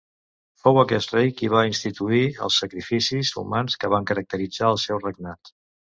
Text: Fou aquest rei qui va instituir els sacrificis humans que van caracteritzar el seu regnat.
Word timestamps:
Fou 0.61 0.77
aquest 0.83 1.13
rei 1.15 1.29
qui 1.41 1.49
va 1.55 1.61
instituir 1.71 2.23
els 2.47 2.57
sacrificis 2.63 3.35
humans 3.43 3.77
que 3.85 3.93
van 3.95 4.09
caracteritzar 4.13 4.71
el 4.73 4.85
seu 4.87 5.03
regnat. 5.05 5.55